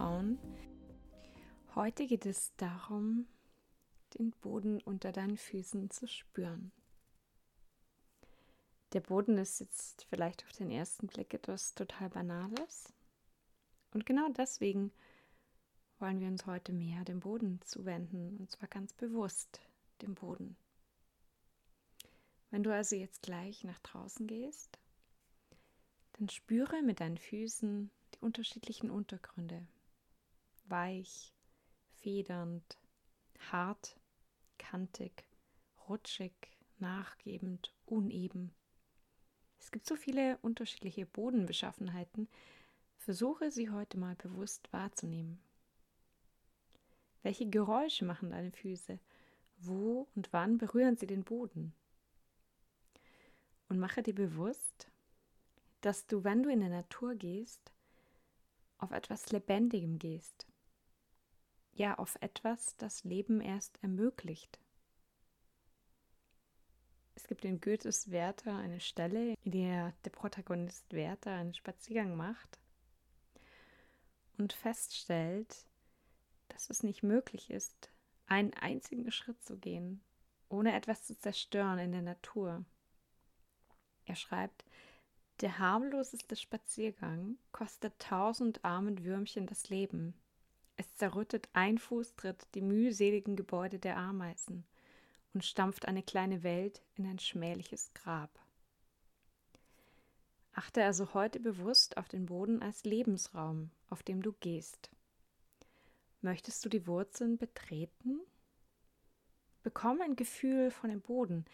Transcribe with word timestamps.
an. 0.00 0.38
Heute 1.74 2.06
geht 2.06 2.26
es 2.26 2.54
darum, 2.56 3.26
den 4.18 4.32
Boden 4.32 4.80
unter 4.80 5.12
deinen 5.12 5.36
Füßen 5.36 5.90
zu 5.90 6.08
spüren. 6.08 6.72
Der 8.92 9.00
Boden 9.00 9.38
ist 9.38 9.60
jetzt 9.60 10.06
vielleicht 10.08 10.44
auf 10.44 10.52
den 10.52 10.70
ersten 10.70 11.06
Blick 11.06 11.32
etwas 11.32 11.74
total 11.74 12.08
Banales. 12.10 12.92
Und 13.92 14.06
genau 14.06 14.28
deswegen 14.30 14.90
wollen 15.98 16.20
wir 16.20 16.28
uns 16.28 16.46
heute 16.46 16.72
mehr 16.72 17.04
dem 17.04 17.20
Boden 17.20 17.60
zuwenden, 17.62 18.38
und 18.38 18.50
zwar 18.50 18.68
ganz 18.68 18.92
bewusst 18.94 19.60
dem 20.02 20.14
Boden. 20.14 20.56
Wenn 22.50 22.62
du 22.62 22.74
also 22.74 22.96
jetzt 22.96 23.22
gleich 23.22 23.62
nach 23.64 23.78
draußen 23.80 24.26
gehst, 24.26 24.78
dann 26.14 26.28
spüre 26.28 26.82
mit 26.82 27.00
deinen 27.00 27.18
Füßen 27.18 27.90
die 28.14 28.18
unterschiedlichen 28.20 28.90
Untergründe. 28.90 29.66
Weich, 30.70 31.34
federnd, 31.96 32.78
hart, 33.50 33.98
kantig, 34.58 35.24
rutschig, 35.88 36.32
nachgebend, 36.78 37.74
uneben. 37.86 38.52
Es 39.58 39.70
gibt 39.70 39.86
so 39.86 39.96
viele 39.96 40.38
unterschiedliche 40.38 41.06
Bodenbeschaffenheiten. 41.06 42.28
Versuche 42.96 43.50
sie 43.50 43.70
heute 43.70 43.98
mal 43.98 44.14
bewusst 44.16 44.72
wahrzunehmen. 44.72 45.40
Welche 47.22 47.48
Geräusche 47.48 48.04
machen 48.04 48.30
deine 48.30 48.52
Füße? 48.52 48.98
Wo 49.58 50.08
und 50.14 50.32
wann 50.32 50.58
berühren 50.58 50.96
sie 50.96 51.06
den 51.06 51.24
Boden? 51.24 51.74
Und 53.68 53.78
mache 53.78 54.02
dir 54.02 54.14
bewusst, 54.14 54.90
dass 55.82 56.06
du, 56.06 56.24
wenn 56.24 56.42
du 56.42 56.50
in 56.50 56.60
der 56.60 56.70
Natur 56.70 57.14
gehst, 57.14 57.72
auf 58.78 58.90
etwas 58.90 59.30
Lebendigem 59.30 59.98
gehst. 59.98 60.46
Ja, 61.72 61.94
auf 61.94 62.16
etwas, 62.20 62.76
das 62.76 63.04
Leben 63.04 63.40
erst 63.40 63.82
ermöglicht. 63.82 64.58
Es 67.14 67.26
gibt 67.26 67.44
in 67.44 67.60
Goethes 67.60 68.10
Werther 68.10 68.56
eine 68.56 68.80
Stelle, 68.80 69.34
in 69.44 69.52
der 69.52 69.92
der 70.04 70.10
Protagonist 70.10 70.92
Werther 70.92 71.32
einen 71.32 71.54
Spaziergang 71.54 72.16
macht 72.16 72.58
und 74.38 74.52
feststellt, 74.52 75.66
dass 76.48 76.70
es 76.70 76.82
nicht 76.82 77.02
möglich 77.02 77.50
ist, 77.50 77.90
einen 78.26 78.54
einzigen 78.54 79.10
Schritt 79.12 79.42
zu 79.44 79.58
gehen, 79.58 80.00
ohne 80.48 80.74
etwas 80.74 81.04
zu 81.04 81.18
zerstören 81.18 81.78
in 81.78 81.92
der 81.92 82.02
Natur. 82.02 82.64
Er 84.06 84.16
schreibt, 84.16 84.64
der 85.40 85.58
harmloseste 85.58 86.36
Spaziergang 86.36 87.38
kostet 87.52 87.98
tausend 87.98 88.64
armen 88.64 89.04
Würmchen 89.04 89.46
das 89.46 89.68
Leben. 89.68 90.14
Es 90.80 90.96
zerrüttet 90.96 91.50
ein 91.52 91.76
Fußtritt 91.76 92.46
die 92.54 92.62
mühseligen 92.62 93.36
Gebäude 93.36 93.78
der 93.78 93.98
Ameisen 93.98 94.64
und 95.34 95.44
stampft 95.44 95.86
eine 95.86 96.02
kleine 96.02 96.42
Welt 96.42 96.80
in 96.94 97.04
ein 97.04 97.18
schmähliches 97.18 97.92
Grab. 97.92 98.30
Achte 100.54 100.82
also 100.82 101.12
heute 101.12 101.38
bewusst 101.38 101.98
auf 101.98 102.08
den 102.08 102.24
Boden 102.24 102.62
als 102.62 102.84
Lebensraum, 102.84 103.70
auf 103.90 104.02
dem 104.02 104.22
du 104.22 104.32
gehst. 104.40 104.88
Möchtest 106.22 106.64
du 106.64 106.70
die 106.70 106.86
Wurzeln 106.86 107.36
betreten? 107.36 108.18
Bekomme 109.62 110.04
ein 110.04 110.16
Gefühl 110.16 110.70
von 110.70 110.88
dem 110.88 111.02
Boden, 111.02 111.44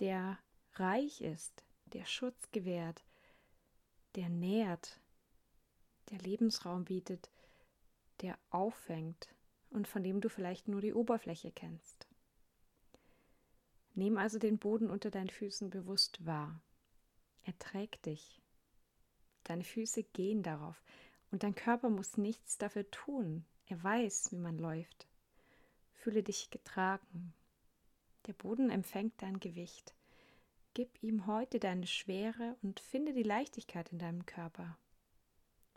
der 0.00 0.40
reich 0.72 1.20
ist, 1.20 1.62
der 1.92 2.04
Schutz 2.04 2.50
gewährt, 2.50 3.04
der 4.16 4.28
nährt, 4.28 4.98
der 6.10 6.18
Lebensraum 6.18 6.84
bietet, 6.84 7.30
der 8.20 8.38
auffängt 8.50 9.34
und 9.70 9.88
von 9.88 10.02
dem 10.02 10.20
du 10.20 10.28
vielleicht 10.28 10.68
nur 10.68 10.80
die 10.80 10.94
Oberfläche 10.94 11.50
kennst. 11.52 12.06
Nimm 13.94 14.18
also 14.18 14.38
den 14.38 14.58
Boden 14.58 14.90
unter 14.90 15.10
deinen 15.10 15.30
Füßen 15.30 15.70
bewusst 15.70 16.24
wahr. 16.26 16.60
Er 17.44 17.58
trägt 17.58 18.06
dich. 18.06 18.42
Deine 19.44 19.64
Füße 19.64 20.02
gehen 20.02 20.42
darauf 20.42 20.82
und 21.30 21.42
dein 21.42 21.54
Körper 21.54 21.88
muss 21.88 22.16
nichts 22.16 22.58
dafür 22.58 22.90
tun. 22.90 23.44
Er 23.66 23.82
weiß, 23.82 24.32
wie 24.32 24.38
man 24.38 24.58
läuft. 24.58 25.06
Fühle 25.94 26.22
dich 26.22 26.50
getragen. 26.50 27.34
Der 28.26 28.32
Boden 28.32 28.70
empfängt 28.70 29.14
dein 29.22 29.40
Gewicht. 29.40 29.94
Gib 30.74 31.02
ihm 31.02 31.26
heute 31.26 31.58
deine 31.58 31.86
Schwere 31.86 32.56
und 32.62 32.80
finde 32.80 33.14
die 33.14 33.22
Leichtigkeit 33.22 33.90
in 33.92 33.98
deinem 33.98 34.26
Körper. 34.26 34.76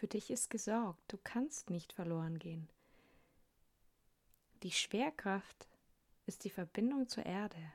Für 0.00 0.06
dich 0.06 0.30
ist 0.30 0.48
gesorgt, 0.48 1.12
du 1.12 1.18
kannst 1.22 1.68
nicht 1.68 1.92
verloren 1.92 2.38
gehen. 2.38 2.70
Die 4.62 4.70
Schwerkraft 4.70 5.68
ist 6.24 6.44
die 6.44 6.48
Verbindung 6.48 7.06
zur 7.06 7.26
Erde. 7.26 7.70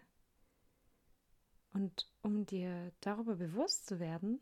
Und 1.72 2.10
um 2.24 2.48
dir 2.48 2.92
darüber 3.02 3.36
bewusst 3.36 3.86
zu 3.86 4.00
werden, 4.00 4.42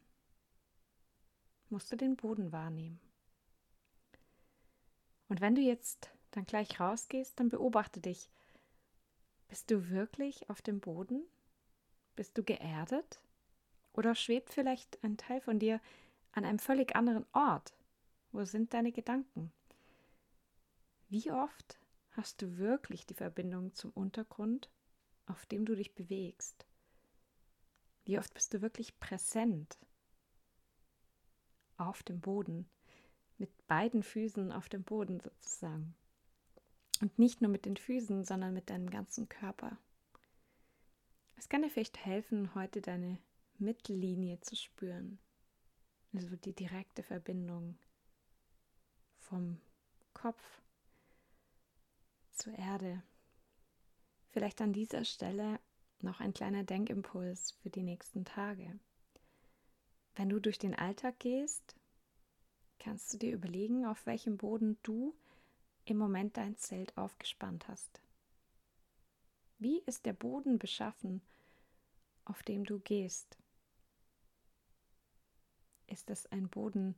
musst 1.70 1.92
du 1.92 1.98
den 1.98 2.16
Boden 2.16 2.54
wahrnehmen. 2.54 3.02
Und 5.28 5.42
wenn 5.42 5.56
du 5.56 5.62
jetzt 5.62 6.10
dann 6.32 6.46
gleich 6.46 6.80
rausgehst, 6.80 7.38
dann 7.38 7.50
beobachte 7.50 8.00
dich. 8.00 8.30
Bist 9.50 9.70
du 9.70 9.90
wirklich 9.90 10.50
auf 10.50 10.62
dem 10.62 10.80
Boden? 10.80 11.22
Bist 12.16 12.38
du 12.38 12.44
geerdet? 12.44 13.20
Oder 13.92 14.16
schwebt 14.16 14.54
vielleicht 14.54 15.04
ein 15.04 15.18
Teil 15.18 15.42
von 15.42 15.60
dir 15.60 15.82
an 16.34 16.46
einem 16.46 16.60
völlig 16.60 16.96
anderen 16.96 17.26
Ort? 17.32 17.74
Wo 18.32 18.44
sind 18.44 18.74
deine 18.74 18.92
Gedanken? 18.92 19.52
Wie 21.08 21.32
oft 21.32 21.80
hast 22.12 22.42
du 22.42 22.58
wirklich 22.58 23.06
die 23.06 23.14
Verbindung 23.14 23.74
zum 23.74 23.92
Untergrund, 23.92 24.70
auf 25.28 25.46
dem 25.46 25.66
du 25.66 25.76
dich 25.76 25.94
bewegst? 25.94 26.66
Wie 28.06 28.18
oft 28.18 28.34
bist 28.34 28.54
du 28.54 28.62
wirklich 28.62 29.00
präsent 29.00 29.78
auf 31.78 32.04
dem 32.04 32.20
Boden, 32.20 32.70
mit 33.38 33.68
beiden 33.68 34.04
Füßen 34.04 34.52
auf 34.52 34.70
dem 34.70 34.84
Boden 34.84 35.20
sozusagen? 35.20 35.96
Und 37.02 37.18
nicht 37.20 37.42
nur 37.42 37.52
mit 37.52 37.66
den 37.66 37.78
Füßen, 37.78 38.24
sondern 38.24 38.54
mit 38.54 38.70
deinem 38.70 38.90
ganzen 38.90 39.30
Körper. 39.30 39.78
Es 41.36 41.50
kann 41.50 41.62
dir 41.62 41.70
vielleicht 41.70 42.06
helfen, 42.06 42.56
heute 42.56 42.82
deine 42.82 43.20
Mittellinie 43.58 44.40
zu 44.42 44.56
spüren. 44.56 45.20
Also 46.14 46.36
die 46.36 46.54
direkte 46.54 47.02
Verbindung 47.04 47.78
vom 49.18 49.60
Kopf 50.14 50.44
zur 52.32 52.54
Erde. 52.54 53.02
Vielleicht 54.30 54.62
an 54.62 54.74
dieser 54.74 55.06
Stelle 55.06 55.60
noch 56.02 56.20
ein 56.20 56.34
kleiner 56.34 56.64
Denkimpuls 56.64 57.52
für 57.62 57.70
die 57.70 57.84
nächsten 57.84 58.26
Tage. 58.26 58.80
Wenn 60.16 60.30
du 60.30 60.40
durch 60.40 60.60
den 60.60 60.76
Alltag 60.76 61.20
gehst, 61.20 61.76
kannst 62.80 63.14
du 63.14 63.18
dir 63.18 63.34
überlegen, 63.34 63.86
auf 63.86 64.06
welchem 64.06 64.38
Boden 64.38 64.78
du 64.84 65.16
im 65.86 65.98
Moment 65.98 66.38
dein 66.38 66.58
Zelt 66.58 66.96
aufgespannt 66.98 67.68
hast. 67.68 68.02
Wie 69.58 69.80
ist 69.80 70.06
der 70.06 70.14
Boden 70.14 70.60
beschaffen, 70.60 71.22
auf 72.26 72.44
dem 72.44 72.66
du 72.66 72.80
gehst? 72.80 73.38
Ist 75.94 76.10
es 76.10 76.26
ein 76.32 76.50
Boden, 76.50 76.96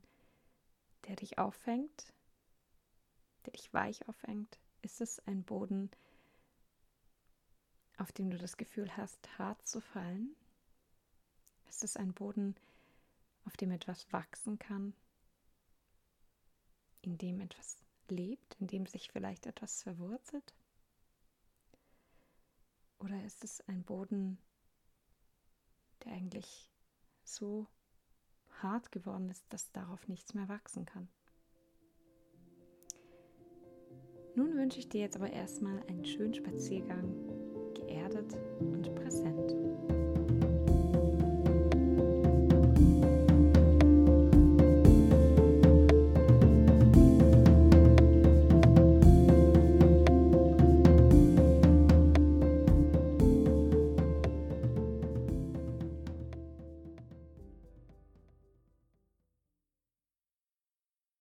der 1.04 1.16
dich 1.16 1.36
auffängt, 1.36 2.14
der 3.44 3.52
dich 3.52 3.74
weich 3.74 4.08
auffängt? 4.08 4.58
Ist 4.80 5.02
es 5.02 5.18
ein 5.26 5.44
Boden, 5.44 5.90
auf 7.98 8.10
dem 8.12 8.30
du 8.30 8.38
das 8.38 8.56
Gefühl 8.56 8.96
hast, 8.96 9.38
hart 9.38 9.68
zu 9.68 9.82
fallen? 9.82 10.34
Ist 11.68 11.84
es 11.84 11.98
ein 11.98 12.14
Boden, 12.14 12.56
auf 13.44 13.54
dem 13.58 13.70
etwas 13.70 14.10
wachsen 14.14 14.58
kann, 14.58 14.94
in 17.02 17.18
dem 17.18 17.42
etwas 17.42 17.76
lebt, 18.08 18.54
in 18.60 18.66
dem 18.66 18.86
sich 18.86 19.12
vielleicht 19.12 19.44
etwas 19.44 19.82
verwurzelt? 19.82 20.54
Oder 22.98 23.22
ist 23.26 23.44
es 23.44 23.60
ein 23.68 23.84
Boden, 23.84 24.38
der 26.02 26.12
eigentlich 26.12 26.72
so 27.24 27.66
hart 28.62 28.92
geworden 28.92 29.28
ist, 29.28 29.44
dass 29.50 29.72
darauf 29.72 30.08
nichts 30.08 30.34
mehr 30.34 30.48
wachsen 30.48 30.84
kann? 30.86 31.08
Nun 34.34 34.54
wünsche 34.54 34.78
ich 34.78 34.88
dir 34.88 35.00
jetzt 35.00 35.16
aber 35.16 35.30
erstmal 35.30 35.82
einen 35.88 36.04
schönen 36.04 36.34
Spaziergang, 36.34 37.10
geerdet 37.74 38.36
und 38.60 38.94
präsent. 38.94 39.65